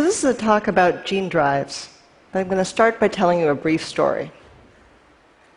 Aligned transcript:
So, 0.00 0.04
this 0.04 0.24
is 0.24 0.24
a 0.24 0.32
talk 0.32 0.66
about 0.66 1.04
gene 1.04 1.28
drives. 1.28 1.90
I'm 2.32 2.46
going 2.46 2.56
to 2.56 2.64
start 2.64 2.98
by 2.98 3.08
telling 3.08 3.38
you 3.38 3.48
a 3.48 3.54
brief 3.54 3.84
story. 3.84 4.32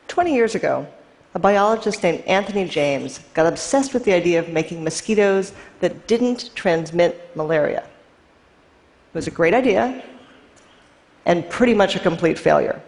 20 0.09 0.35
years 0.35 0.53
ago, 0.53 0.85
a 1.33 1.39
biologist 1.39 2.03
named 2.03 2.25
Anthony 2.25 2.67
James 2.67 3.21
got 3.33 3.45
obsessed 3.45 3.93
with 3.93 4.03
the 4.03 4.11
idea 4.11 4.39
of 4.39 4.49
making 4.49 4.83
mosquitoes 4.83 5.53
that 5.79 6.07
didn't 6.07 6.53
transmit 6.55 7.33
malaria. 7.37 7.83
It 7.83 9.13
was 9.13 9.27
a 9.27 9.31
great 9.31 9.53
idea 9.53 10.03
and 11.25 11.49
pretty 11.49 11.73
much 11.73 11.95
a 11.95 11.99
complete 11.99 12.37
failure. 12.37 12.81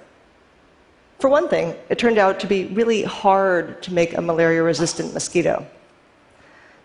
For 1.20 1.30
one 1.30 1.48
thing, 1.48 1.73
it 1.88 1.98
turned 1.98 2.17
out 2.17 2.38
to 2.42 2.48
be 2.48 2.66
really 2.66 3.03
hard 3.03 3.81
to 3.84 3.94
make 3.94 4.17
a 4.17 4.22
malaria 4.22 4.62
resistant 4.62 5.14
mosquito. 5.14 5.66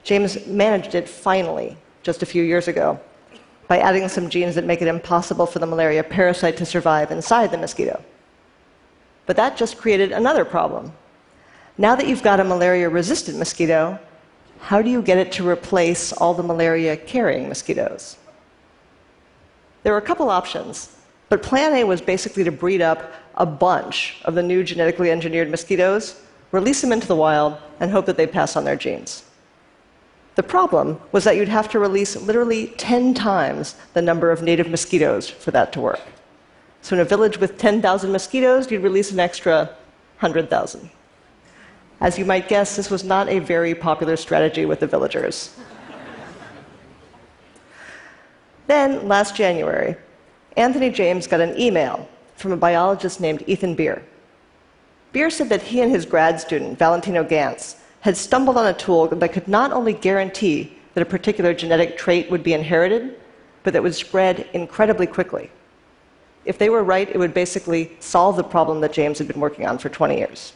James 0.05 0.47
managed 0.47 0.95
it 0.95 1.09
finally, 1.09 1.77
just 2.05 2.23
a 2.23 2.27
few 2.27 2.45
years 2.45 2.69
ago, 2.69 3.01
by 3.71 3.79
adding 3.79 4.09
some 4.09 4.29
genes 4.29 4.57
that 4.57 4.65
make 4.65 4.83
it 4.83 4.89
impossible 4.89 5.47
for 5.47 5.61
the 5.61 5.67
malaria 5.67 6.03
parasite 6.03 6.57
to 6.57 6.67
survive 6.67 7.13
inside 7.13 7.53
the 7.53 7.57
mosquito. 7.57 8.03
But 9.27 9.37
that 9.37 9.57
just 9.57 9.79
created 9.79 10.11
another 10.11 10.45
problem. 10.45 10.93
Now 11.79 11.95
that 11.95 12.09
you've 12.09 12.25
got 12.25 12.41
a 12.41 12.45
malaria 12.45 12.89
resistant 12.89 13.39
mosquito, 13.39 13.97
how 14.59 14.83
do 14.83 14.91
you 14.91 15.01
get 15.01 15.19
it 15.19 15.31
to 15.35 15.49
replace 15.49 16.13
all 16.13 16.35
the 16.35 16.43
malaria 16.43 16.97
carrying 16.97 17.49
mosquitoes? 17.49 18.17
There 19.85 19.93
were 19.93 20.01
a 20.01 20.11
couple 20.11 20.31
options, 20.31 20.97
but 21.29 21.41
plan 21.41 21.73
A 21.75 21.85
was 21.85 22.01
basically 22.01 22.43
to 22.43 22.51
breed 22.51 22.83
up 22.83 23.13
a 23.37 23.47
bunch 23.47 24.21
of 24.25 24.35
the 24.35 24.43
new 24.43 24.65
genetically 24.65 25.13
engineered 25.13 25.49
mosquitoes, 25.49 26.21
release 26.51 26.81
them 26.81 26.91
into 26.91 27.07
the 27.07 27.15
wild, 27.15 27.57
and 27.79 27.93
hope 27.93 28.07
that 28.07 28.17
they 28.17 28.27
pass 28.27 28.57
on 28.57 28.65
their 28.65 28.75
genes. 28.75 29.23
The 30.37 30.43
problem 30.43 31.01
was 31.13 31.25
that 31.25 31.37
you'd 31.37 31.49
have 31.49 31.69
to 31.71 31.79
release 31.79 32.17
literally 32.17 32.69
10 32.79 33.15
times 33.15 33.75
the 33.95 34.03
number 34.03 34.31
of 34.31 34.43
native 34.43 34.71
mosquitoes 34.71 35.29
for 35.29 35.51
that 35.51 35.73
to 35.73 35.81
work. 35.81 36.01
So, 36.83 36.97
in 36.97 37.01
a 37.01 37.05
village 37.05 37.39
with 37.39 37.59
10,000 37.59 38.11
mosquitoes, 38.11 38.71
you'd 38.71 38.83
release 38.83 39.11
an 39.11 39.21
extra 39.21 39.77
100,000. 40.21 40.91
As 42.01 42.19
you 42.19 42.25
might 42.25 42.49
guess, 42.49 42.77
this 42.77 42.91
was 42.91 43.05
not 43.05 43.29
a 43.29 43.41
very 43.41 43.75
popular 43.75 44.17
strategy 44.17 44.65
with 44.65 44.81
the 44.81 44.87
villagers. 44.87 45.55
then, 48.67 49.07
last 49.07 49.37
January, 49.37 49.97
Anthony 50.57 50.91
James 50.91 51.27
got 51.27 51.41
an 51.41 51.59
email 51.61 52.09
from 52.37 52.53
a 52.53 52.57
biologist 52.57 53.21
named 53.21 53.45
Ethan 53.47 53.75
Bier. 53.75 54.03
Bier 55.13 55.29
said 55.29 55.49
that 55.51 55.63
he 55.63 55.81
and 55.83 55.91
his 55.91 56.07
grad 56.07 56.41
student, 56.41 56.79
Valentino 56.79 57.23
Gantz, 57.23 57.77
had 58.01 58.17
stumbled 58.17 58.57
on 58.57 58.67
a 58.67 58.75
tool 58.75 59.07
that 59.09 59.33
could 59.33 59.49
not 59.49 59.73
only 59.73 59.93
guarantee 59.93 60.77
that 60.95 61.03
a 61.03 61.07
particular 61.07 61.55
genetic 61.55 61.97
trait 61.97 62.31
would 62.31 62.43
be 62.43 62.55
inherited, 62.55 63.19
but 63.63 63.73
that 63.73 63.83
would 63.83 63.95
spread 63.95 64.49
incredibly 64.53 65.07
quickly. 65.07 65.51
If 66.45 66.59
they 66.59 66.71
were 66.71 66.83
right, 66.83 67.09
it 67.09 67.19
would 67.19 67.35
basically 67.35 67.97
solve 68.01 68.37
the 68.37 68.45
problem 68.45 68.81
that 68.81 68.93
James 68.93 69.19
had 69.19 69.29
been 69.29 69.41
working 69.41 69.67
on 69.67 69.79
for 69.79 69.91
20 69.91 70.17
years. 70.17 70.55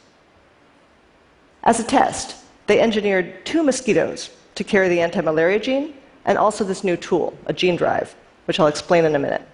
As 1.62 1.78
a 1.78 1.84
test, 1.84 2.36
they 2.66 2.80
engineered 2.80 3.44
two 3.44 3.62
mosquitoes 3.62 4.30
to 4.54 4.64
carry 4.64 4.88
the 4.88 5.00
anti 5.00 5.20
malaria 5.20 5.58
gene 5.58 5.94
and 6.24 6.38
also 6.38 6.64
this 6.64 6.84
new 6.84 6.96
tool, 6.96 7.36
a 7.46 7.52
gene 7.52 7.76
drive, 7.76 8.14
which 8.46 8.58
I'll 8.58 8.66
explain 8.66 9.04
in 9.04 9.14
a 9.14 9.18
minute. 9.18 9.46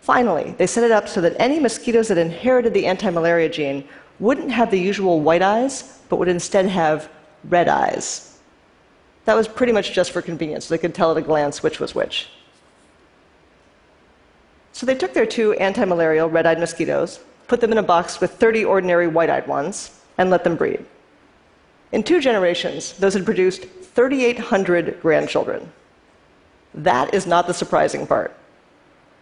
Finally, 0.00 0.54
they 0.58 0.66
set 0.66 0.82
it 0.82 0.90
up 0.90 1.08
so 1.08 1.20
that 1.20 1.36
any 1.38 1.60
mosquitoes 1.60 2.08
that 2.08 2.18
inherited 2.18 2.74
the 2.74 2.86
anti 2.86 3.08
malaria 3.10 3.48
gene 3.48 3.88
wouldn't 4.22 4.52
have 4.52 4.70
the 4.70 4.78
usual 4.78 5.20
white 5.20 5.42
eyes, 5.42 5.98
but 6.08 6.16
would 6.16 6.28
instead 6.28 6.66
have 6.66 7.10
red 7.48 7.66
eyes. 7.66 8.38
That 9.24 9.34
was 9.34 9.48
pretty 9.48 9.72
much 9.72 9.92
just 9.92 10.12
for 10.12 10.22
convenience. 10.22 10.66
So 10.66 10.74
they 10.74 10.78
could 10.78 10.94
tell 10.94 11.10
at 11.10 11.16
a 11.16 11.22
glance 11.22 11.60
which 11.60 11.80
was 11.80 11.92
which. 11.92 12.28
So 14.72 14.86
they 14.86 14.94
took 14.94 15.12
their 15.12 15.26
two 15.26 15.54
anti 15.54 15.84
malarial 15.84 16.30
red 16.30 16.46
eyed 16.46 16.60
mosquitoes, 16.60 17.18
put 17.48 17.60
them 17.60 17.72
in 17.72 17.78
a 17.78 17.82
box 17.82 18.20
with 18.20 18.30
30 18.34 18.64
ordinary 18.64 19.08
white 19.08 19.28
eyed 19.28 19.48
ones, 19.48 20.00
and 20.16 20.30
let 20.30 20.44
them 20.44 20.54
breed. 20.54 20.84
In 21.90 22.04
two 22.04 22.20
generations, 22.20 22.92
those 22.92 23.14
had 23.14 23.24
produced 23.24 23.64
3,800 23.64 25.02
grandchildren. 25.02 25.72
That 26.74 27.12
is 27.12 27.26
not 27.26 27.48
the 27.48 27.54
surprising 27.54 28.06
part. 28.06 28.32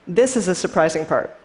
This 0.06 0.36
is 0.36 0.44
the 0.44 0.54
surprising 0.54 1.06
part. 1.06 1.39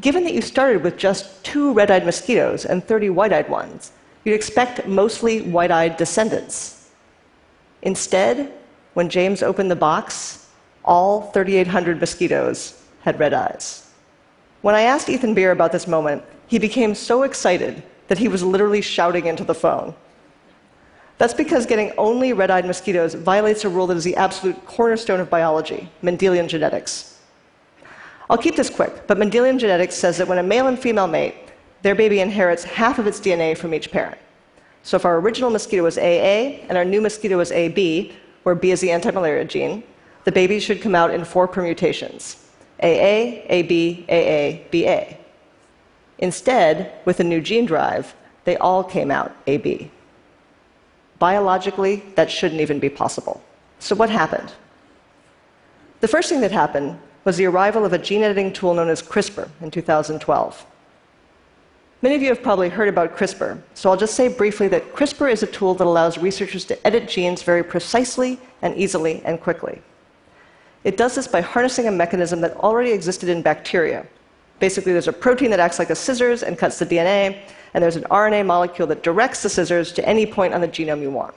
Given 0.00 0.24
that 0.24 0.34
you 0.34 0.42
started 0.42 0.82
with 0.82 0.96
just 0.96 1.42
two 1.44 1.72
red 1.72 1.90
eyed 1.90 2.04
mosquitoes 2.04 2.64
and 2.64 2.84
30 2.84 3.10
white 3.10 3.32
eyed 3.32 3.48
ones, 3.48 3.92
you'd 4.24 4.34
expect 4.34 4.86
mostly 4.86 5.40
white 5.40 5.70
eyed 5.70 5.96
descendants. 5.96 6.90
Instead, 7.82 8.52
when 8.94 9.08
James 9.08 9.42
opened 9.42 9.70
the 9.70 9.76
box, 9.76 10.48
all 10.84 11.22
3,800 11.32 12.00
mosquitoes 12.00 12.82
had 13.02 13.18
red 13.18 13.32
eyes. 13.32 13.90
When 14.62 14.74
I 14.74 14.82
asked 14.82 15.08
Ethan 15.08 15.34
Bier 15.34 15.52
about 15.52 15.72
this 15.72 15.86
moment, 15.86 16.22
he 16.46 16.58
became 16.58 16.94
so 16.94 17.22
excited 17.22 17.82
that 18.08 18.18
he 18.18 18.28
was 18.28 18.42
literally 18.42 18.80
shouting 18.80 19.26
into 19.26 19.44
the 19.44 19.54
phone. 19.54 19.94
That's 21.18 21.34
because 21.34 21.66
getting 21.66 21.92
only 21.98 22.32
red 22.32 22.50
eyed 22.50 22.66
mosquitoes 22.66 23.14
violates 23.14 23.64
a 23.64 23.68
rule 23.68 23.86
that 23.88 23.96
is 23.96 24.04
the 24.04 24.16
absolute 24.16 24.64
cornerstone 24.66 25.20
of 25.20 25.30
biology 25.30 25.90
Mendelian 26.02 26.48
genetics. 26.48 27.17
I'll 28.30 28.38
keep 28.38 28.56
this 28.56 28.70
quick, 28.70 29.06
but 29.06 29.18
Mendelian 29.18 29.58
genetics 29.58 29.94
says 29.94 30.18
that 30.18 30.28
when 30.28 30.38
a 30.38 30.42
male 30.42 30.66
and 30.66 30.78
female 30.78 31.06
mate, 31.06 31.34
their 31.82 31.94
baby 31.94 32.20
inherits 32.20 32.64
half 32.64 32.98
of 32.98 33.06
its 33.06 33.20
DNA 33.20 33.56
from 33.56 33.72
each 33.72 33.90
parent. 33.90 34.18
So 34.82 34.96
if 34.96 35.04
our 35.04 35.18
original 35.18 35.50
mosquito 35.50 35.82
was 35.84 35.98
AA 35.98 36.60
and 36.68 36.76
our 36.76 36.84
new 36.84 37.00
mosquito 37.00 37.38
was 37.38 37.52
AB, 37.52 38.12
where 38.42 38.54
B 38.54 38.70
is 38.70 38.80
the 38.80 38.90
anti 38.90 39.10
malaria 39.10 39.44
gene, 39.44 39.82
the 40.24 40.32
baby 40.32 40.60
should 40.60 40.82
come 40.82 40.94
out 40.94 41.12
in 41.12 41.24
four 41.24 41.48
permutations 41.48 42.44
AA, 42.82 43.42
AB, 43.48 44.04
AA, 44.08 44.64
BA. 44.70 45.16
Instead, 46.18 46.92
with 47.04 47.20
a 47.20 47.24
new 47.24 47.40
gene 47.40 47.66
drive, 47.66 48.14
they 48.44 48.56
all 48.58 48.84
came 48.84 49.10
out 49.10 49.34
AB. 49.46 49.90
Biologically, 51.18 52.04
that 52.14 52.30
shouldn't 52.30 52.60
even 52.60 52.78
be 52.78 52.88
possible. 52.88 53.42
So, 53.80 53.96
what 53.96 54.10
happened? 54.10 54.52
The 56.00 56.08
first 56.08 56.28
thing 56.28 56.40
that 56.42 56.52
happened 56.52 56.98
was 57.28 57.36
the 57.36 57.44
arrival 57.44 57.84
of 57.84 57.92
a 57.92 57.98
gene 57.98 58.22
editing 58.22 58.50
tool 58.50 58.72
known 58.72 58.88
as 58.88 59.02
CRISPR 59.02 59.50
in 59.60 59.70
2012. 59.70 60.66
Many 62.00 62.14
of 62.14 62.22
you 62.22 62.28
have 62.28 62.42
probably 62.42 62.70
heard 62.70 62.88
about 62.88 63.14
CRISPR, 63.14 63.60
so 63.74 63.90
I'll 63.90 63.98
just 63.98 64.14
say 64.14 64.28
briefly 64.28 64.66
that 64.68 64.94
CRISPR 64.94 65.30
is 65.30 65.42
a 65.42 65.46
tool 65.46 65.74
that 65.74 65.86
allows 65.86 66.16
researchers 66.16 66.64
to 66.64 66.86
edit 66.86 67.06
genes 67.06 67.42
very 67.42 67.62
precisely 67.62 68.40
and 68.62 68.74
easily 68.78 69.20
and 69.26 69.38
quickly. 69.42 69.82
It 70.84 70.96
does 70.96 71.16
this 71.16 71.28
by 71.28 71.42
harnessing 71.42 71.86
a 71.86 71.90
mechanism 71.90 72.40
that 72.40 72.56
already 72.56 72.92
existed 72.92 73.28
in 73.28 73.42
bacteria. 73.42 74.06
Basically, 74.58 74.92
there's 74.94 75.06
a 75.08 75.12
protein 75.12 75.50
that 75.50 75.60
acts 75.60 75.78
like 75.78 75.90
a 75.90 75.94
scissors 75.94 76.42
and 76.42 76.56
cuts 76.56 76.78
the 76.78 76.86
DNA, 76.86 77.42
and 77.74 77.84
there's 77.84 77.96
an 77.96 78.04
RNA 78.04 78.46
molecule 78.46 78.88
that 78.88 79.02
directs 79.02 79.42
the 79.42 79.50
scissors 79.50 79.92
to 79.92 80.08
any 80.08 80.24
point 80.24 80.54
on 80.54 80.62
the 80.62 80.68
genome 80.68 81.02
you 81.02 81.10
want. 81.10 81.34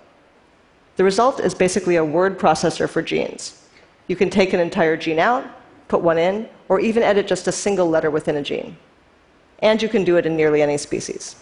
The 0.96 1.04
result 1.04 1.42
is 1.42 1.54
basically 1.54 1.98
a 1.98 2.06
word 2.06 2.40
processor 2.40 2.88
for 2.88 3.02
genes. 3.02 3.62
You 4.08 4.16
can 4.16 4.30
take 4.30 4.54
an 4.54 4.62
entire 4.62 4.96
gene 4.96 5.20
out, 5.20 5.46
put 5.92 6.02
one 6.02 6.18
in, 6.18 6.48
or 6.70 6.80
even 6.80 7.04
edit 7.04 7.28
just 7.28 7.50
a 7.50 7.52
single 7.52 7.90
letter 7.90 8.10
within 8.10 8.38
a 8.38 8.42
gene. 8.42 8.78
And 9.60 9.82
you 9.82 9.90
can 9.90 10.06
do 10.06 10.16
it 10.16 10.26
in 10.26 10.38
nearly 10.38 10.62
any 10.62 10.78
species. 10.78 11.36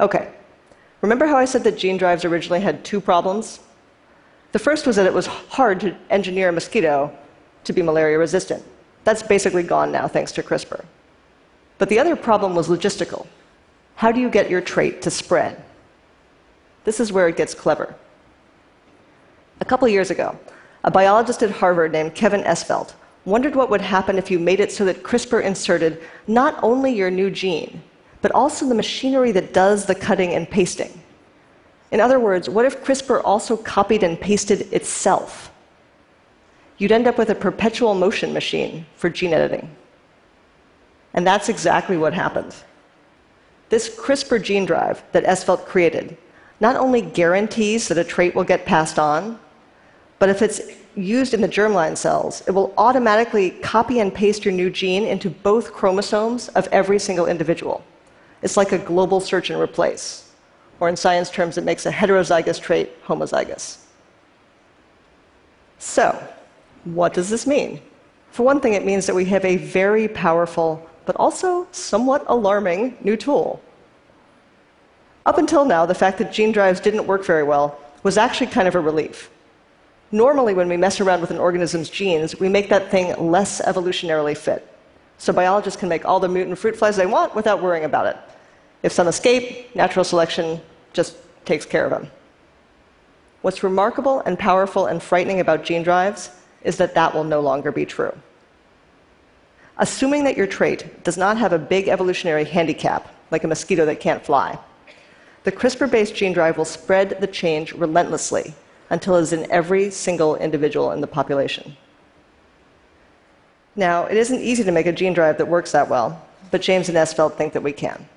Okay, 0.00 0.32
remember 1.02 1.26
how 1.26 1.36
I 1.36 1.44
said 1.44 1.62
that 1.64 1.76
gene 1.76 1.98
drives 1.98 2.24
originally 2.24 2.62
had 2.62 2.82
two 2.82 3.02
problems? 3.02 3.60
The 4.52 4.58
first 4.58 4.86
was 4.86 4.96
that 4.96 5.04
it 5.04 5.12
was 5.12 5.26
hard 5.26 5.78
to 5.80 5.94
engineer 6.08 6.48
a 6.48 6.52
mosquito 6.52 7.12
to 7.64 7.72
be 7.74 7.82
malaria 7.82 8.18
resistant. 8.18 8.64
That's 9.04 9.22
basically 9.22 9.62
gone 9.62 9.92
now, 9.92 10.08
thanks 10.08 10.32
to 10.32 10.42
CRISPR. 10.42 10.86
But 11.76 11.90
the 11.90 11.98
other 11.98 12.16
problem 12.16 12.54
was 12.54 12.68
logistical. 12.68 13.26
How 13.96 14.10
do 14.10 14.20
you 14.20 14.30
get 14.30 14.48
your 14.48 14.62
trait 14.62 15.02
to 15.02 15.10
spread? 15.10 15.62
This 16.84 16.98
is 16.98 17.12
where 17.12 17.28
it 17.28 17.36
gets 17.36 17.54
clever. 17.54 17.94
A 19.60 19.66
couple 19.66 19.86
years 19.86 20.10
ago, 20.10 20.38
a 20.84 20.90
biologist 20.90 21.42
at 21.42 21.50
Harvard 21.50 21.92
named 21.92 22.14
Kevin 22.14 22.42
Esvelt 22.42 22.94
wondered 23.24 23.56
what 23.56 23.70
would 23.70 23.80
happen 23.80 24.18
if 24.18 24.30
you 24.30 24.38
made 24.38 24.60
it 24.60 24.70
so 24.70 24.84
that 24.84 25.02
CRISPR 25.02 25.42
inserted 25.42 26.02
not 26.26 26.62
only 26.62 26.92
your 26.92 27.10
new 27.10 27.30
gene, 27.30 27.82
but 28.20 28.32
also 28.32 28.68
the 28.68 28.74
machinery 28.74 29.32
that 29.32 29.54
does 29.54 29.86
the 29.86 29.94
cutting 29.94 30.34
and 30.34 30.48
pasting. 30.48 31.00
In 31.90 32.00
other 32.00 32.20
words, 32.20 32.50
what 32.50 32.66
if 32.66 32.84
CRISPR 32.84 33.22
also 33.24 33.56
copied 33.56 34.02
and 34.02 34.20
pasted 34.20 34.72
itself? 34.72 35.50
You'd 36.76 36.92
end 36.92 37.06
up 37.06 37.16
with 37.16 37.30
a 37.30 37.34
perpetual 37.34 37.94
motion 37.94 38.32
machine 38.34 38.84
for 38.96 39.08
gene 39.08 39.32
editing. 39.32 39.74
And 41.14 41.26
that's 41.26 41.48
exactly 41.48 41.96
what 41.96 42.12
happened. 42.12 42.54
This 43.70 43.88
CRISPR 43.88 44.42
gene 44.42 44.66
drive 44.66 45.02
that 45.12 45.24
Esvelt 45.24 45.64
created 45.64 46.18
not 46.60 46.76
only 46.76 47.00
guarantees 47.00 47.88
that 47.88 47.98
a 47.98 48.04
trait 48.04 48.34
will 48.34 48.44
get 48.44 48.66
passed 48.66 48.98
on, 48.98 49.38
but 50.24 50.30
if 50.30 50.40
it's 50.40 50.62
used 50.94 51.34
in 51.34 51.42
the 51.42 51.48
germline 51.48 51.98
cells, 51.98 52.42
it 52.46 52.52
will 52.52 52.72
automatically 52.78 53.50
copy 53.50 54.00
and 54.00 54.14
paste 54.14 54.42
your 54.42 54.54
new 54.54 54.70
gene 54.70 55.04
into 55.04 55.28
both 55.28 55.70
chromosomes 55.70 56.48
of 56.56 56.66
every 56.72 56.98
single 56.98 57.26
individual. 57.26 57.84
It's 58.40 58.56
like 58.56 58.72
a 58.72 58.78
global 58.78 59.20
search 59.20 59.50
and 59.50 59.60
replace, 59.60 60.32
or 60.80 60.88
in 60.88 60.96
science 60.96 61.28
terms, 61.28 61.58
it 61.58 61.64
makes 61.64 61.84
a 61.84 61.92
heterozygous 61.92 62.58
trait 62.58 63.04
homozygous. 63.04 63.84
So, 65.78 66.18
What 66.84 67.12
does 67.12 67.28
this 67.28 67.46
mean? 67.46 67.82
For 68.30 68.42
one 68.44 68.60
thing, 68.62 68.72
it 68.72 68.86
means 68.86 69.04
that 69.04 69.14
we 69.14 69.26
have 69.26 69.44
a 69.44 69.58
very 69.58 70.08
powerful, 70.08 70.88
but 71.04 71.16
also 71.16 71.68
somewhat 71.70 72.24
alarming 72.28 72.96
new 73.04 73.18
tool. 73.18 73.60
Up 75.26 75.36
until 75.36 75.66
now, 75.66 75.84
the 75.84 75.94
fact 75.94 76.16
that 76.16 76.32
gene 76.32 76.50
drives 76.50 76.80
didn't 76.80 77.06
work 77.06 77.26
very 77.26 77.42
well 77.42 77.78
was 78.02 78.16
actually 78.16 78.46
kind 78.46 78.66
of 78.66 78.74
a 78.74 78.80
relief. 78.80 79.30
Normally, 80.12 80.54
when 80.54 80.68
we 80.68 80.76
mess 80.76 81.00
around 81.00 81.20
with 81.20 81.30
an 81.30 81.38
organism's 81.38 81.90
genes, 81.90 82.38
we 82.38 82.48
make 82.48 82.68
that 82.68 82.90
thing 82.90 83.30
less 83.30 83.60
evolutionarily 83.62 84.36
fit. 84.36 84.66
So 85.18 85.32
biologists 85.32 85.78
can 85.78 85.88
make 85.88 86.04
all 86.04 86.20
the 86.20 86.28
mutant 86.28 86.58
fruit 86.58 86.76
flies 86.76 86.96
they 86.96 87.06
want 87.06 87.34
without 87.34 87.62
worrying 87.62 87.84
about 87.84 88.06
it. 88.06 88.16
If 88.82 88.92
some 88.92 89.08
escape, 89.08 89.74
natural 89.74 90.04
selection 90.04 90.60
just 90.92 91.16
takes 91.44 91.64
care 91.64 91.84
of 91.84 91.90
them. 91.90 92.10
What's 93.42 93.62
remarkable 93.62 94.20
and 94.20 94.38
powerful 94.38 94.86
and 94.86 95.02
frightening 95.02 95.40
about 95.40 95.64
gene 95.64 95.82
drives 95.82 96.30
is 96.62 96.76
that 96.78 96.94
that 96.94 97.14
will 97.14 97.24
no 97.24 97.40
longer 97.40 97.72
be 97.72 97.84
true. 97.84 98.16
Assuming 99.76 100.24
that 100.24 100.36
your 100.36 100.46
trait 100.46 101.02
does 101.04 101.16
not 101.16 101.36
have 101.36 101.52
a 101.52 101.58
big 101.58 101.88
evolutionary 101.88 102.44
handicap, 102.44 103.12
like 103.30 103.44
a 103.44 103.48
mosquito 103.48 103.84
that 103.86 104.00
can't 104.00 104.24
fly, 104.24 104.58
the 105.42 105.52
CRISPR 105.52 105.90
based 105.90 106.14
gene 106.14 106.32
drive 106.32 106.56
will 106.56 106.64
spread 106.64 107.20
the 107.20 107.26
change 107.26 107.72
relentlessly 107.72 108.54
until 108.90 109.16
it 109.16 109.22
is 109.22 109.32
in 109.32 109.50
every 109.50 109.90
single 109.90 110.36
individual 110.36 110.92
in 110.92 111.00
the 111.00 111.06
population. 111.06 111.76
Now, 113.76 114.04
it 114.04 114.16
isn't 114.16 114.40
easy 114.40 114.62
to 114.64 114.72
make 114.72 114.86
a 114.86 114.92
gene 114.92 115.14
drive 115.14 115.38
that 115.38 115.46
works 115.46 115.72
that 115.72 115.88
well, 115.88 116.24
but 116.50 116.62
James 116.62 116.88
and 116.88 116.96
Esvelt 116.96 117.34
think 117.34 117.52
that 117.54 117.62
we 117.62 117.72
can. 117.72 118.08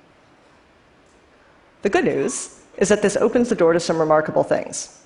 The 1.82 1.90
good 1.90 2.04
news 2.04 2.60
is 2.76 2.88
that 2.88 3.02
this 3.02 3.16
opens 3.16 3.48
the 3.48 3.54
door 3.54 3.72
to 3.72 3.80
some 3.80 3.98
remarkable 3.98 4.44
things. 4.44 5.04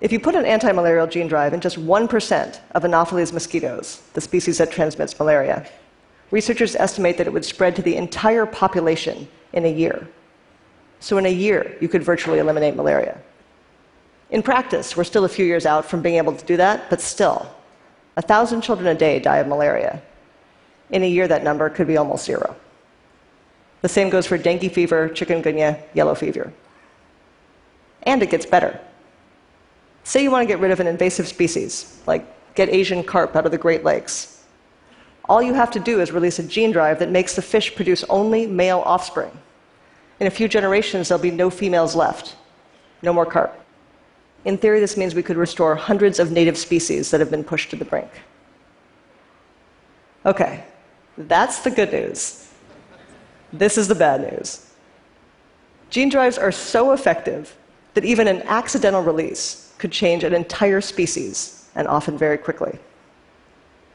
If 0.00 0.12
you 0.12 0.20
put 0.20 0.34
an 0.34 0.46
anti 0.46 0.70
malarial 0.72 1.06
gene 1.06 1.28
drive 1.28 1.52
in 1.52 1.60
just 1.60 1.76
1% 1.76 2.60
of 2.72 2.84
Anopheles 2.84 3.32
mosquitoes, 3.32 4.02
the 4.14 4.20
species 4.20 4.58
that 4.58 4.70
transmits 4.70 5.18
malaria, 5.18 5.66
researchers 6.30 6.76
estimate 6.76 7.18
that 7.18 7.26
it 7.26 7.32
would 7.32 7.44
spread 7.44 7.76
to 7.76 7.82
the 7.82 7.96
entire 7.96 8.46
population 8.46 9.28
in 9.52 9.64
a 9.66 9.72
year. 9.72 10.08
So, 11.00 11.18
in 11.18 11.26
a 11.26 11.32
year, 11.32 11.76
you 11.80 11.88
could 11.88 12.02
virtually 12.02 12.38
eliminate 12.38 12.76
malaria. 12.76 13.20
In 14.30 14.42
practice, 14.42 14.96
we're 14.96 15.04
still 15.04 15.24
a 15.24 15.28
few 15.28 15.44
years 15.44 15.66
out 15.66 15.84
from 15.84 16.02
being 16.02 16.16
able 16.16 16.34
to 16.34 16.44
do 16.44 16.56
that, 16.56 16.88
but 16.88 17.00
still, 17.00 17.50
a 18.16 18.22
thousand 18.22 18.60
children 18.60 18.86
a 18.88 18.94
day 18.94 19.18
die 19.18 19.38
of 19.38 19.48
malaria. 19.48 20.00
In 20.90 21.02
a 21.02 21.08
year, 21.08 21.26
that 21.26 21.42
number 21.42 21.68
could 21.68 21.86
be 21.86 21.96
almost 21.96 22.24
zero. 22.24 22.54
The 23.82 23.88
same 23.88 24.10
goes 24.10 24.26
for 24.26 24.38
dengue 24.38 24.72
fever, 24.72 25.08
chikungunya, 25.08 25.80
yellow 25.94 26.14
fever. 26.14 26.52
And 28.04 28.22
it 28.22 28.30
gets 28.30 28.46
better. 28.46 28.78
Say 30.04 30.22
you 30.22 30.30
want 30.30 30.42
to 30.42 30.46
get 30.46 30.60
rid 30.60 30.70
of 30.70 30.80
an 30.80 30.86
invasive 30.86 31.28
species, 31.28 32.00
like 32.06 32.24
get 32.54 32.68
Asian 32.68 33.02
carp 33.02 33.36
out 33.36 33.46
of 33.46 33.52
the 33.52 33.58
Great 33.58 33.84
Lakes. 33.84 34.44
All 35.28 35.42
you 35.42 35.54
have 35.54 35.70
to 35.72 35.80
do 35.80 36.00
is 36.00 36.12
release 36.12 36.38
a 36.38 36.42
gene 36.42 36.72
drive 36.72 36.98
that 36.98 37.10
makes 37.10 37.36
the 37.36 37.42
fish 37.42 37.74
produce 37.74 38.04
only 38.04 38.46
male 38.46 38.82
offspring. 38.84 39.30
In 40.18 40.26
a 40.26 40.30
few 40.30 40.48
generations, 40.48 41.08
there'll 41.08 41.22
be 41.22 41.30
no 41.30 41.50
females 41.50 41.94
left, 41.94 42.36
no 43.02 43.12
more 43.12 43.26
carp. 43.26 43.56
In 44.44 44.56
theory, 44.56 44.80
this 44.80 44.96
means 44.96 45.14
we 45.14 45.22
could 45.22 45.36
restore 45.36 45.74
hundreds 45.74 46.18
of 46.18 46.32
native 46.32 46.56
species 46.56 47.10
that 47.10 47.20
have 47.20 47.30
been 47.30 47.44
pushed 47.44 47.70
to 47.70 47.76
the 47.76 47.84
brink. 47.84 48.10
Okay, 50.24 50.64
that's 51.16 51.60
the 51.60 51.70
good 51.70 51.92
news. 51.92 52.50
This 53.52 53.76
is 53.76 53.88
the 53.88 53.94
bad 53.94 54.20
news. 54.32 54.70
Gene 55.90 56.08
drives 56.08 56.38
are 56.38 56.52
so 56.52 56.92
effective 56.92 57.56
that 57.94 58.04
even 58.04 58.28
an 58.28 58.42
accidental 58.42 59.02
release 59.02 59.74
could 59.78 59.90
change 59.90 60.24
an 60.24 60.34
entire 60.34 60.80
species, 60.80 61.68
and 61.74 61.88
often 61.88 62.16
very 62.16 62.38
quickly. 62.38 62.78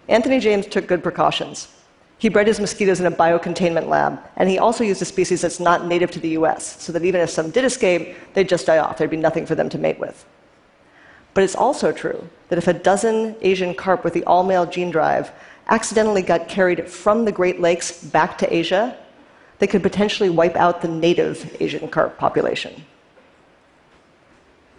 Anthony 0.07 0.39
James 0.39 0.67
took 0.67 0.87
good 0.87 1.03
precautions. 1.03 1.67
He 2.17 2.29
bred 2.29 2.47
his 2.47 2.59
mosquitoes 2.59 2.99
in 2.99 3.05
a 3.05 3.11
biocontainment 3.11 3.87
lab, 3.87 4.19
and 4.37 4.49
he 4.49 4.57
also 4.57 4.83
used 4.83 5.01
a 5.01 5.05
species 5.05 5.41
that's 5.41 5.59
not 5.59 5.85
native 5.85 6.11
to 6.11 6.19
the 6.19 6.29
US, 6.29 6.81
so 6.81 6.91
that 6.93 7.03
even 7.03 7.21
if 7.21 7.29
some 7.29 7.51
did 7.51 7.65
escape, 7.65 8.15
they'd 8.33 8.49
just 8.49 8.65
die 8.65 8.77
off. 8.77 8.97
There'd 8.97 9.09
be 9.09 9.17
nothing 9.17 9.45
for 9.45 9.55
them 9.55 9.69
to 9.69 9.77
mate 9.77 9.99
with. 9.99 10.25
But 11.33 11.43
it's 11.43 11.55
also 11.55 11.91
true 11.91 12.29
that 12.47 12.57
if 12.57 12.67
a 12.67 12.73
dozen 12.73 13.35
Asian 13.41 13.75
carp 13.75 14.03
with 14.03 14.13
the 14.13 14.23
all 14.23 14.43
male 14.43 14.65
gene 14.65 14.91
drive 14.91 15.31
accidentally 15.67 16.21
got 16.21 16.47
carried 16.47 16.89
from 16.89 17.25
the 17.25 17.31
Great 17.31 17.59
Lakes 17.59 18.03
back 18.03 18.37
to 18.37 18.53
Asia, 18.53 18.97
they 19.59 19.67
could 19.67 19.83
potentially 19.83 20.29
wipe 20.29 20.55
out 20.55 20.81
the 20.81 20.87
native 20.87 21.55
Asian 21.59 21.89
carp 21.89 22.17
population. 22.17 22.85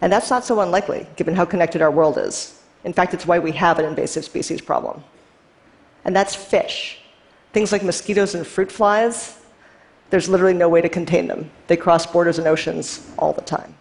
And 0.01 0.11
that's 0.11 0.29
not 0.29 0.45
so 0.45 0.61
unlikely, 0.61 1.07
given 1.15 1.35
how 1.35 1.45
connected 1.45 1.81
our 1.81 1.91
world 1.91 2.17
is. 2.17 2.61
In 2.83 2.93
fact, 2.93 3.13
it's 3.13 3.25
why 3.25 3.39
we 3.39 3.51
have 3.53 3.79
an 3.79 3.85
invasive 3.85 4.25
species 4.25 4.61
problem. 4.61 5.03
And 6.05 6.15
that's 6.15 6.35
fish. 6.35 7.01
Things 7.53 7.71
like 7.71 7.83
mosquitoes 7.83 8.35
and 8.35 8.45
fruit 8.45 8.71
flies, 8.71 9.39
there's 10.09 10.29
literally 10.29 10.53
no 10.53 10.69
way 10.69 10.81
to 10.81 10.89
contain 10.89 11.27
them. 11.27 11.49
They 11.67 11.77
cross 11.77 12.05
borders 12.05 12.37
and 12.37 12.47
oceans 12.47 13.09
all 13.17 13.33
the 13.33 13.41
time. 13.41 13.73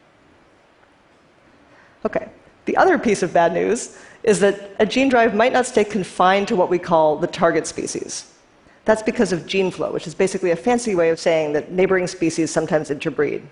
Okay, 2.04 2.28
the 2.64 2.76
other 2.76 2.98
piece 2.98 3.22
of 3.22 3.32
bad 3.32 3.52
news 3.52 3.98
is 4.22 4.40
that 4.40 4.70
a 4.78 4.86
gene 4.86 5.08
drive 5.08 5.34
might 5.34 5.52
not 5.52 5.66
stay 5.66 5.84
confined 5.84 6.48
to 6.48 6.56
what 6.56 6.68
we 6.68 6.78
call 6.78 7.16
the 7.16 7.26
target 7.26 7.66
species. 7.66 8.32
That's 8.84 9.02
because 9.02 9.32
of 9.32 9.46
gene 9.46 9.70
flow, 9.70 9.92
which 9.92 10.06
is 10.06 10.14
basically 10.14 10.52
a 10.52 10.56
fancy 10.56 10.94
way 10.94 11.10
of 11.10 11.18
saying 11.18 11.52
that 11.52 11.72
neighboring 11.72 12.06
species 12.06 12.50
sometimes 12.50 12.90
interbreed. 12.90 13.42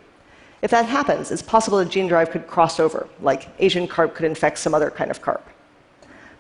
If 0.63 0.71
that 0.71 0.87
happens, 0.87 1.31
it's 1.31 1.43
possible 1.43 1.79
a 1.79 1.85
gene 1.85 2.07
drive 2.07 2.31
could 2.31 2.47
cross 2.47 2.81
over, 2.81 3.09
like 3.21 3.49
Asian 3.59 3.87
carp 3.87 4.15
could 4.15 4.25
infect 4.25 4.59
some 4.59 4.75
other 4.75 4.91
kind 4.91 5.11
of 5.11 5.21
carp. 5.21 5.47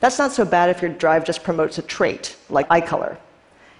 That's 0.00 0.18
not 0.18 0.32
so 0.32 0.44
bad 0.44 0.70
if 0.70 0.80
your 0.80 0.92
drive 0.92 1.24
just 1.24 1.42
promotes 1.42 1.78
a 1.78 1.82
trait, 1.82 2.36
like 2.48 2.66
eye 2.70 2.80
color. 2.80 3.18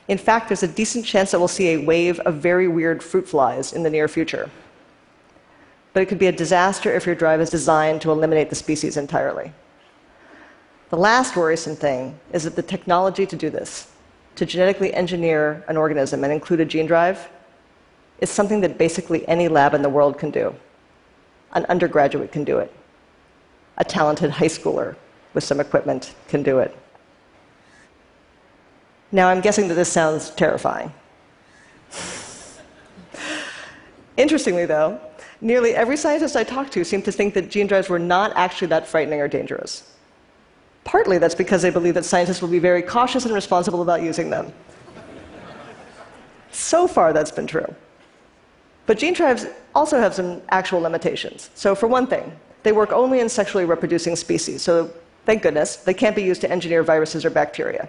In 0.09 0.19
fact, 0.19 0.49
there's 0.49 0.62
a 0.62 0.69
decent 0.69 1.06
chance 1.06 1.31
that 1.31 1.39
we'll 1.39 1.49
see 1.49 1.69
a 1.69 1.85
wave 1.85 2.21
of 2.21 2.35
very 2.35 2.69
weird 2.69 3.03
fruit 3.03 3.29
flies 3.29 3.73
in 3.73 3.83
the 3.83 3.91
near 3.91 4.06
future. 4.06 4.51
But 5.93 6.03
it 6.03 6.06
could 6.06 6.19
be 6.19 6.27
a 6.27 6.33
disaster 6.33 6.95
if 6.95 7.06
your 7.06 7.15
drive 7.15 7.41
is 7.41 7.51
designed 7.51 8.03
to 8.03 8.11
eliminate 8.11 8.51
the 8.51 8.56
species 8.56 8.97
entirely. 8.97 9.53
The 10.91 10.97
last 10.97 11.37
worrisome 11.37 11.77
thing 11.77 12.19
is 12.33 12.45
that 12.45 12.56
the 12.56 12.62
technology 12.62 13.25
to 13.27 13.37
do 13.37 13.49
this, 13.49 13.91
to 14.37 14.45
genetically 14.45 14.93
engineer 14.93 15.65
an 15.69 15.77
organism 15.77 16.23
and 16.23 16.33
include 16.33 16.61
a 16.61 16.65
gene 16.65 16.87
drive, 16.87 17.29
is 18.20 18.29
something 18.29 18.61
that 18.61 18.77
basically 18.77 19.27
any 19.27 19.49
lab 19.49 19.75
in 19.75 19.82
the 19.82 19.89
world 19.89 20.19
can 20.19 20.31
do. 20.31 20.55
An 21.53 21.65
undergraduate 21.67 22.32
can 22.32 22.44
do 22.44 22.58
it. 22.58 22.73
A 23.79 23.84
talented 23.84 24.31
high 24.31 24.46
schooler 24.46 24.96
with 25.32 25.44
some 25.44 25.61
equipment 25.61 26.15
can 26.29 26.43
do 26.43 26.58
it. 26.58 26.77
Now, 29.15 29.29
I'm 29.29 29.41
guessing 29.41 29.69
that 29.69 29.75
this 29.75 29.93
sounds 29.93 30.31
terrifying. 30.31 30.93
Interestingly, 34.17 34.67
though, 34.67 35.01
nearly 35.41 35.73
every 35.73 35.97
scientist 35.97 36.35
I 36.35 36.43
talked 36.43 36.73
to 36.73 36.85
seemed 36.85 37.05
to 37.05 37.13
think 37.13 37.33
that 37.35 37.49
gene 37.49 37.69
drives 37.69 37.89
were 37.89 38.01
not 38.01 38.33
actually 38.35 38.67
that 38.69 38.89
frightening 38.89 39.21
or 39.21 39.29
dangerous. 39.29 39.94
Partly 40.83 41.19
that's 41.19 41.37
because 41.37 41.63
they 41.63 41.71
believe 41.71 41.94
that 41.94 42.05
scientists 42.05 42.43
will 42.43 42.49
be 42.49 42.59
very 42.59 42.83
cautious 42.83 43.25
and 43.25 43.33
responsible 43.33 43.83
about 43.83 44.03
using 44.03 44.31
them. 44.31 44.53
So 46.51 46.89
far, 46.89 47.13
that's 47.13 47.31
been 47.31 47.47
true. 47.47 47.73
But 48.87 48.99
gene 48.99 49.15
drives 49.15 49.47
also 49.77 50.01
have 50.01 50.13
some 50.13 50.43
actual 50.49 50.81
limitations. 50.81 51.51
So, 51.55 51.77
for 51.77 51.87
one 51.87 52.09
thing, 52.09 52.33
they 52.65 52.73
work 52.73 52.91
only 52.91 53.21
in 53.21 53.29
sexually 53.29 53.65
reproducing 53.65 54.17
species, 54.17 54.63
so 54.63 54.91
thank 55.25 55.43
goodness, 55.43 55.77
they 55.77 55.94
can't 55.94 56.17
be 56.17 56.23
used 56.25 56.41
to 56.41 56.51
engineer 56.51 56.83
viruses 56.83 57.25
or 57.25 57.31
bacteria. 57.31 57.89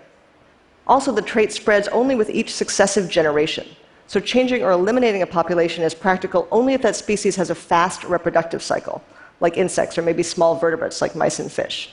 Also, 0.87 1.11
the 1.11 1.21
trait 1.21 1.51
spreads 1.51 1.87
only 1.89 2.15
with 2.15 2.29
each 2.29 2.53
successive 2.53 3.09
generation. 3.09 3.67
So, 4.07 4.19
changing 4.19 4.61
or 4.61 4.71
eliminating 4.71 5.23
a 5.23 5.27
population 5.27 5.83
is 5.83 5.95
practical 5.95 6.47
only 6.51 6.73
if 6.73 6.81
that 6.83 6.95
species 6.95 7.35
has 7.37 7.49
a 7.49 7.55
fast 7.55 8.03
reproductive 8.03 8.61
cycle, 8.61 9.03
like 9.39 9.57
insects 9.57 9.97
or 9.97 10.03
maybe 10.03 10.21
small 10.21 10.55
vertebrates 10.55 11.01
like 11.01 11.15
mice 11.15 11.39
and 11.39 11.51
fish. 11.51 11.91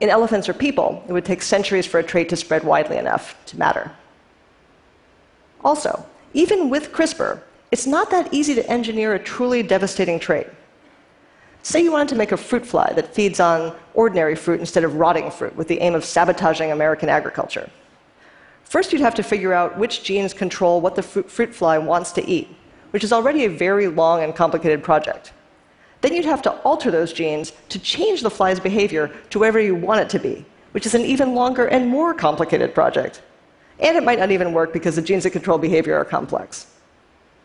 In 0.00 0.10
elephants 0.10 0.48
or 0.48 0.54
people, 0.54 1.02
it 1.08 1.12
would 1.12 1.24
take 1.24 1.42
centuries 1.42 1.86
for 1.86 1.98
a 1.98 2.02
trait 2.02 2.28
to 2.28 2.36
spread 2.36 2.64
widely 2.64 2.98
enough 2.98 3.36
to 3.46 3.58
matter. 3.58 3.90
Also, 5.64 6.04
even 6.34 6.68
with 6.68 6.92
CRISPR, 6.92 7.40
it's 7.70 7.86
not 7.86 8.10
that 8.10 8.32
easy 8.34 8.54
to 8.54 8.68
engineer 8.70 9.14
a 9.14 9.18
truly 9.18 9.62
devastating 9.62 10.18
trait. 10.18 10.46
Say 11.64 11.80
you 11.80 11.92
wanted 11.92 12.08
to 12.08 12.16
make 12.16 12.32
a 12.32 12.36
fruit 12.36 12.66
fly 12.66 12.92
that 12.94 13.14
feeds 13.14 13.38
on 13.38 13.74
ordinary 13.94 14.34
fruit 14.34 14.58
instead 14.58 14.82
of 14.82 14.96
rotting 14.96 15.30
fruit 15.30 15.54
with 15.54 15.68
the 15.68 15.80
aim 15.80 15.94
of 15.94 16.04
sabotaging 16.04 16.72
American 16.72 17.08
agriculture. 17.08 17.70
First, 18.64 18.92
you'd 18.92 19.00
have 19.00 19.14
to 19.14 19.22
figure 19.22 19.52
out 19.52 19.78
which 19.78 20.02
genes 20.02 20.34
control 20.34 20.80
what 20.80 20.96
the 20.96 21.02
fruit 21.02 21.54
fly 21.54 21.78
wants 21.78 22.10
to 22.12 22.26
eat, 22.28 22.48
which 22.90 23.04
is 23.04 23.12
already 23.12 23.44
a 23.44 23.48
very 23.48 23.86
long 23.86 24.24
and 24.24 24.34
complicated 24.34 24.82
project. 24.82 25.32
Then 26.00 26.14
you'd 26.14 26.24
have 26.24 26.42
to 26.42 26.52
alter 26.62 26.90
those 26.90 27.12
genes 27.12 27.52
to 27.68 27.78
change 27.78 28.22
the 28.22 28.30
fly's 28.30 28.58
behavior 28.58 29.14
to 29.30 29.38
wherever 29.38 29.60
you 29.60 29.76
want 29.76 30.00
it 30.00 30.10
to 30.10 30.18
be, 30.18 30.44
which 30.72 30.84
is 30.84 30.94
an 30.96 31.02
even 31.02 31.32
longer 31.32 31.66
and 31.66 31.88
more 31.88 32.12
complicated 32.12 32.74
project. 32.74 33.22
And 33.78 33.96
it 33.96 34.02
might 34.02 34.18
not 34.18 34.32
even 34.32 34.52
work 34.52 34.72
because 34.72 34.96
the 34.96 35.02
genes 35.02 35.22
that 35.22 35.30
control 35.30 35.58
behavior 35.58 35.96
are 35.96 36.04
complex. 36.04 36.66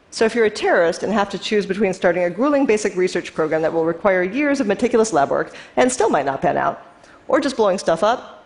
So, 0.09 0.25
if 0.25 0.33
you're 0.33 0.45
a 0.45 0.49
terrorist 0.49 1.03
and 1.03 1.11
have 1.11 1.29
to 1.31 1.37
choose 1.37 1.65
between 1.65 1.93
starting 1.93 2.23
a 2.23 2.29
grueling 2.29 2.65
basic 2.65 2.95
research 2.95 3.33
program 3.33 3.61
that 3.61 3.73
will 3.73 3.85
require 3.85 4.23
years 4.23 4.59
of 4.59 4.67
meticulous 4.67 5.11
lab 5.11 5.29
work 5.29 5.53
and 5.75 5.91
still 5.91 6.09
might 6.09 6.25
not 6.25 6.41
pan 6.41 6.57
out, 6.57 6.81
or 7.27 7.41
just 7.41 7.57
blowing 7.57 7.77
stuff 7.77 8.03
up, 8.03 8.45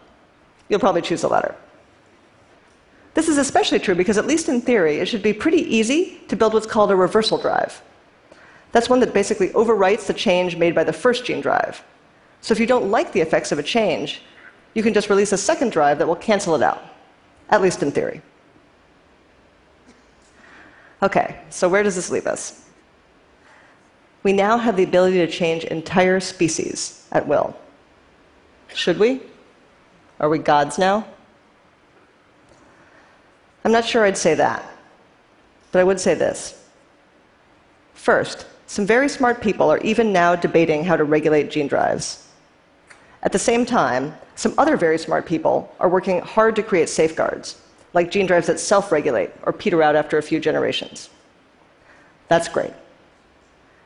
you'll 0.69 0.79
probably 0.79 1.01
choose 1.01 1.21
the 1.21 1.29
latter. 1.29 1.55
This 3.13 3.27
is 3.27 3.37
especially 3.37 3.79
true 3.79 3.95
because, 3.95 4.17
at 4.17 4.25
least 4.25 4.49
in 4.49 4.61
theory, 4.61 4.97
it 4.97 5.07
should 5.07 5.21
be 5.21 5.33
pretty 5.33 5.61
easy 5.75 6.21
to 6.29 6.35
build 6.35 6.53
what's 6.53 6.65
called 6.65 6.91
a 6.91 6.95
reversal 6.95 7.37
drive. 7.37 7.81
That's 8.71 8.89
one 8.89 9.01
that 9.01 9.13
basically 9.13 9.49
overwrites 9.49 10.07
the 10.07 10.13
change 10.13 10.55
made 10.55 10.73
by 10.73 10.83
the 10.83 10.93
first 10.93 11.25
gene 11.25 11.41
drive. 11.41 11.83
So 12.39 12.53
if 12.53 12.59
you 12.59 12.65
don't 12.65 12.89
like 12.89 13.11
the 13.11 13.21
effects 13.21 13.51
of 13.51 13.59
a 13.59 13.63
change, 13.63 14.21
you 14.73 14.81
can 14.81 14.93
just 14.93 15.09
release 15.09 15.33
a 15.33 15.37
second 15.37 15.71
drive 15.71 15.99
that 15.99 16.07
will 16.07 16.15
cancel 16.15 16.55
it 16.55 16.63
out, 16.63 16.81
at 17.49 17.61
least 17.61 17.83
in 17.83 17.91
theory. 17.91 18.21
Okay, 21.03 21.39
so 21.49 21.67
where 21.67 21.83
does 21.83 21.95
this 21.95 22.11
leave 22.11 22.27
us? 22.27 22.63
We 24.23 24.33
now 24.33 24.57
have 24.57 24.77
the 24.77 24.83
ability 24.83 25.17
to 25.17 25.27
change 25.27 25.63
entire 25.63 26.19
species 26.19 27.07
at 27.11 27.27
will. 27.27 27.55
Should 28.73 28.99
we? 28.99 29.21
Are 30.19 30.29
we 30.29 30.37
gods 30.37 30.77
now? 30.77 31.07
I'm 33.65 33.71
not 33.71 33.85
sure 33.85 34.05
I'd 34.05 34.17
say 34.17 34.35
that, 34.35 34.63
but 35.71 35.79
I 35.79 35.83
would 35.83 35.99
say 35.99 36.13
this. 36.13 36.67
First, 37.95 38.45
some 38.67 38.85
very 38.85 39.09
smart 39.09 39.41
people 39.41 39.71
are 39.71 39.79
even 39.79 40.13
now 40.13 40.35
debating 40.35 40.83
how 40.83 40.95
to 40.95 41.03
regulate 41.03 41.51
gene 41.51 41.67
drives. 41.67 42.27
At 43.23 43.31
the 43.31 43.39
same 43.39 43.65
time, 43.65 44.15
some 44.35 44.53
other 44.57 44.77
very 44.77 44.97
smart 44.97 45.25
people 45.25 45.75
are 45.79 45.89
working 45.89 46.21
hard 46.21 46.55
to 46.55 46.63
create 46.63 46.89
safeguards, 46.89 47.59
like 47.93 48.11
gene 48.11 48.25
drives 48.25 48.47
that 48.47 48.59
self 48.59 48.91
regulate 48.91 49.31
or 49.43 49.53
peter 49.53 49.83
out 49.83 49.95
after 49.95 50.17
a 50.17 50.23
few 50.23 50.39
generations. 50.39 51.09
That's 52.27 52.47
great. 52.47 52.73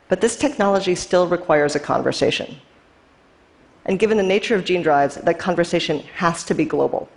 But 0.08 0.22
this 0.22 0.36
technology 0.36 0.94
still 0.94 1.28
requires 1.28 1.76
a 1.76 1.80
conversation. 1.80 2.58
And 3.86 4.00
given 4.00 4.18
the 4.18 4.24
nature 4.24 4.56
of 4.56 4.66
gene 4.66 4.84
drives, 4.84 5.16
that 5.16 5.40
conversation 5.40 6.00
has 6.16 6.44
to 6.46 6.54
be 6.54 6.66
global. 6.66 7.10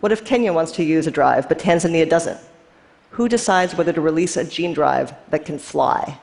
What 0.00 0.12
if 0.12 0.24
Kenya 0.24 0.52
wants 0.52 0.72
to 0.72 0.84
use 0.84 1.06
a 1.06 1.10
drive, 1.10 1.48
but 1.48 1.58
Tanzania 1.58 2.08
doesn't? 2.08 2.40
Who 3.10 3.28
decides 3.28 3.74
whether 3.74 3.92
to 3.92 4.00
release 4.00 4.36
a 4.36 4.44
gene 4.44 4.74
drive 4.74 5.14
that 5.30 5.44
can 5.44 5.58
fly? 5.58 6.18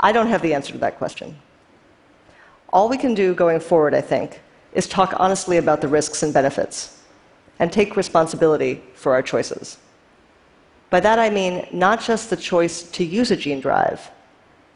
I 0.00 0.12
don't 0.12 0.28
have 0.28 0.42
the 0.42 0.54
answer 0.54 0.72
to 0.72 0.78
that 0.78 0.98
question. 0.98 1.36
All 2.72 2.88
we 2.88 2.98
can 2.98 3.14
do 3.14 3.34
going 3.34 3.58
forward, 3.58 3.94
I 3.94 4.00
think, 4.00 4.40
is 4.72 4.86
talk 4.86 5.14
honestly 5.18 5.56
about 5.56 5.80
the 5.80 5.88
risks 5.88 6.22
and 6.22 6.32
benefits 6.32 6.97
and 7.58 7.72
take 7.72 7.96
responsibility 7.96 8.82
for 8.94 9.12
our 9.12 9.22
choices. 9.22 9.78
By 10.90 11.00
that 11.00 11.18
I 11.18 11.30
mean 11.30 11.66
not 11.72 12.00
just 12.00 12.30
the 12.30 12.36
choice 12.36 12.82
to 12.82 13.04
use 13.04 13.30
a 13.30 13.36
gene 13.36 13.60
drive, 13.60 14.10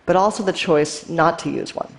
but 0.04 0.16
also 0.16 0.42
the 0.42 0.52
choice 0.52 1.08
not 1.08 1.38
to 1.40 1.50
use 1.50 1.74
one. 1.74 1.94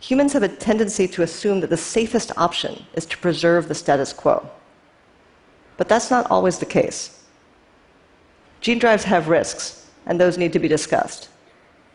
Humans 0.00 0.32
have 0.32 0.42
a 0.42 0.48
tendency 0.48 1.08
to 1.08 1.22
assume 1.22 1.60
that 1.60 1.70
the 1.70 1.76
safest 1.76 2.32
option 2.36 2.86
is 2.94 3.06
to 3.06 3.18
preserve 3.18 3.68
the 3.68 3.74
status 3.74 4.12
quo. 4.12 4.48
But 5.76 5.88
that's 5.88 6.10
not 6.10 6.30
always 6.30 6.58
the 6.58 6.66
case. 6.66 7.24
Gene 8.60 8.78
drives 8.78 9.04
have 9.04 9.28
risks, 9.28 9.86
and 10.06 10.20
those 10.20 10.38
need 10.38 10.52
to 10.52 10.58
be 10.58 10.68
discussed. 10.68 11.28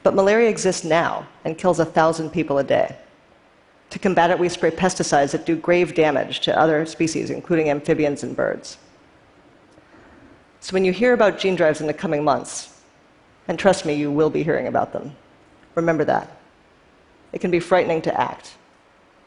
But 0.03 0.15
malaria 0.15 0.49
exists 0.49 0.83
now 0.83 1.27
and 1.45 1.57
kills 1.57 1.79
a 1.79 1.85
thousand 1.85 2.31
people 2.31 2.57
a 2.57 2.63
day. 2.63 2.95
To 3.91 3.99
combat 3.99 4.31
it, 4.31 4.39
we 4.39 4.49
spray 4.49 4.71
pesticides 4.71 5.31
that 5.31 5.45
do 5.45 5.55
grave 5.55 5.93
damage 5.93 6.39
to 6.41 6.57
other 6.57 6.85
species, 6.85 7.29
including 7.29 7.69
amphibians 7.69 8.23
and 8.23 8.35
birds. 8.35 8.77
So 10.61 10.73
when 10.73 10.85
you 10.85 10.93
hear 10.93 11.13
about 11.13 11.37
gene 11.37 11.55
drives 11.55 11.81
in 11.81 11.87
the 11.87 11.93
coming 11.93 12.23
months, 12.23 12.81
and 13.47 13.59
trust 13.59 13.85
me, 13.85 13.93
you 13.93 14.09
will 14.09 14.29
be 14.29 14.43
hearing 14.43 14.67
about 14.67 14.93
them, 14.93 15.15
remember 15.75 16.05
that. 16.05 16.37
It 17.33 17.41
can 17.41 17.51
be 17.51 17.59
frightening 17.59 18.01
to 18.03 18.19
act, 18.19 18.55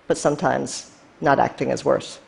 but 0.07 0.17
sometimes 0.17 0.91
not 1.21 1.39
acting 1.39 1.71
is 1.71 1.85
worse. 1.85 2.19